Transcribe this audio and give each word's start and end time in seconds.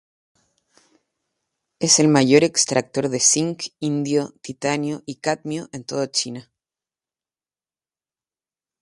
Es 1.87 1.99
la 1.99 2.07
mayor 2.15 2.43
extractora 2.47 3.07
de 3.15 3.19
zinc, 3.29 3.59
indio, 3.91 4.23
titanio 4.45 5.03
y 5.05 5.17
cadmio 5.17 5.67
de 5.67 5.79
toda 5.83 6.09
China. 6.17 6.51